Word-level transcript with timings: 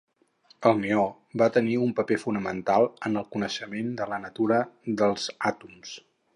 El 0.69 0.79
neó 0.85 1.03
va 1.41 1.49
tenir 1.57 1.75
un 1.89 1.91
paper 1.99 2.17
fonamental 2.23 2.87
en 3.09 3.21
el 3.23 3.29
coneixement 3.37 3.95
de 4.03 4.11
la 4.15 4.21
natura 4.27 4.61
dels 5.03 5.33
àtoms. 5.55 5.97